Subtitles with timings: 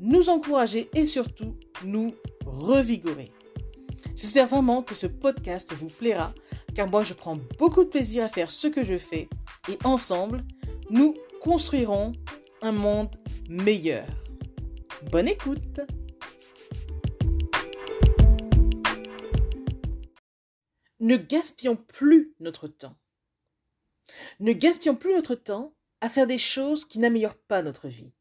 [0.00, 3.30] nous encourager et surtout nous revigorer.
[4.14, 6.32] J'espère vraiment que ce podcast vous plaira,
[6.74, 9.28] car moi je prends beaucoup de plaisir à faire ce que je fais
[9.68, 10.44] et ensemble,
[10.90, 12.12] nous construirons
[12.62, 13.14] un monde
[13.48, 14.06] meilleur.
[15.10, 15.80] Bonne écoute
[21.00, 22.96] Ne gaspillons plus notre temps.
[24.40, 28.12] Ne gaspillons plus notre temps à faire des choses qui n'améliorent pas notre vie.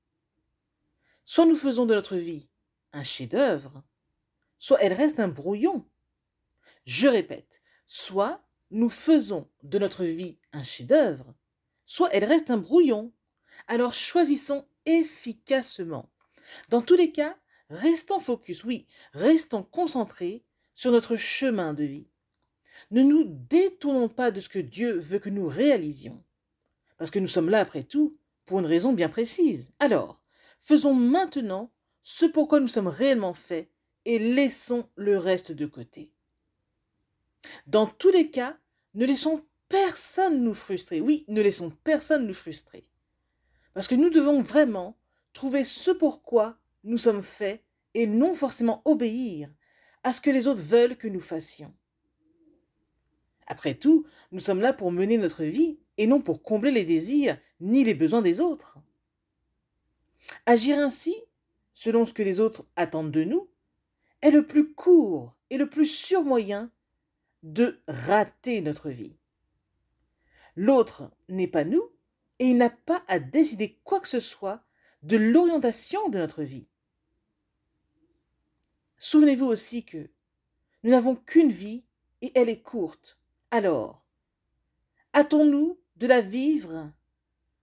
[1.29, 2.47] Soit nous faisons de notre vie
[2.93, 3.83] un chef-d'œuvre,
[4.59, 5.85] soit elle reste un brouillon.
[6.85, 11.35] Je répète, soit nous faisons de notre vie un chef-d'œuvre,
[11.85, 13.11] soit elle reste un brouillon.
[13.67, 16.09] Alors choisissons efficacement.
[16.69, 17.37] Dans tous les cas,
[17.69, 22.07] restons focus, oui, restons concentrés sur notre chemin de vie.
[22.89, 26.23] Ne nous détournons pas de ce que Dieu veut que nous réalisions.
[26.97, 29.73] Parce que nous sommes là, après tout, pour une raison bien précise.
[29.79, 30.21] Alors,
[30.59, 31.71] Faisons maintenant
[32.03, 33.69] ce pourquoi nous sommes réellement faits
[34.05, 36.11] et laissons le reste de côté.
[37.67, 38.57] Dans tous les cas,
[38.93, 41.01] ne laissons personne nous frustrer.
[41.01, 42.87] Oui, ne laissons personne nous frustrer.
[43.73, 44.97] Parce que nous devons vraiment
[45.33, 47.63] trouver ce pourquoi nous sommes faits
[47.93, 49.49] et non forcément obéir
[50.03, 51.73] à ce que les autres veulent que nous fassions.
[53.45, 57.37] Après tout, nous sommes là pour mener notre vie et non pour combler les désirs
[57.59, 58.77] ni les besoins des autres.
[60.49, 61.13] Agir ainsi,
[61.73, 63.49] selon ce que les autres attendent de nous,
[64.21, 66.71] est le plus court et le plus sûr moyen
[67.43, 69.17] de rater notre vie.
[70.55, 71.91] L'autre n'est pas nous
[72.39, 74.63] et il n'a pas à décider quoi que ce soit
[75.03, 76.69] de l'orientation de notre vie.
[78.99, 80.09] Souvenez-vous aussi que
[80.83, 81.83] nous n'avons qu'une vie
[82.21, 83.19] et elle est courte.
[83.51, 84.01] Alors,
[85.13, 86.89] hâtons-nous de la vivre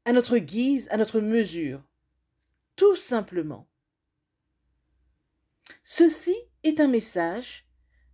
[0.05, 1.83] à notre guise, à notre mesure,
[2.77, 3.69] tout simplement.
[5.83, 7.67] Ceci est un message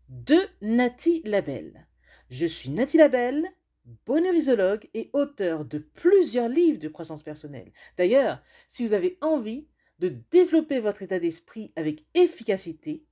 [0.09, 1.87] de Nati Labelle.
[2.28, 3.48] Je suis Nati Labelle,
[4.06, 7.72] bonheurisologue et auteur de plusieurs livres de croissance personnelle.
[7.97, 13.04] D'ailleurs, si vous avez envie de développer votre état d'esprit avec efficacité,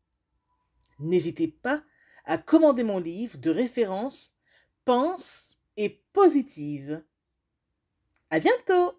[0.98, 1.82] n'hésitez pas
[2.24, 4.34] à commander mon livre de référence
[4.84, 7.04] Pense et positive.
[8.30, 8.98] À bientôt!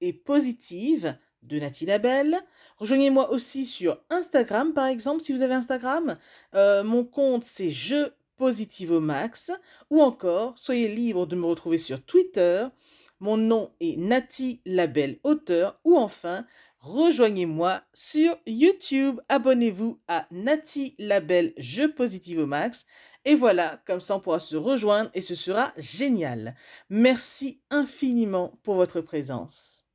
[0.00, 2.38] et positive de Nathalie Labelle.
[2.76, 6.14] Rejoignez-moi aussi sur Instagram, par exemple, si vous avez Instagram.
[6.54, 9.50] Euh, mon compte, c'est Je Positive au Max.
[9.90, 12.66] Ou encore, soyez libre de me retrouver sur Twitter.
[13.20, 15.74] Mon nom est Nati Labelle Auteur.
[15.84, 16.46] Ou enfin,
[16.78, 19.20] rejoignez-moi sur YouTube.
[19.28, 22.86] Abonnez-vous à Nati Label Jeux Positive au Max.
[23.24, 26.54] Et voilà, comme ça on pourra se rejoindre et ce sera génial.
[26.88, 29.87] Merci infiniment pour votre présence.